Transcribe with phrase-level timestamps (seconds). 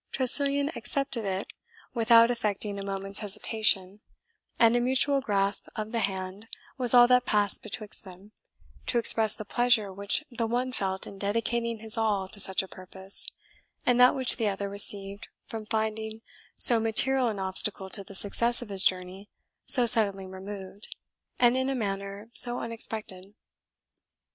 [0.11, 1.53] Tressilian accepted it
[1.93, 3.99] without affecting a moment's hesitation,
[4.57, 8.31] and a mutual grasp of the hand was all that passed betwixt them,
[8.87, 12.67] to express the pleasure which the one felt in dedicating his all to such a
[12.67, 13.27] purpose,
[13.85, 16.23] and that which the other received from finding
[16.57, 19.29] so material an obstacle to the success of his journey
[19.67, 20.95] so suddenly removed,
[21.37, 23.35] and in a manner so unexpected.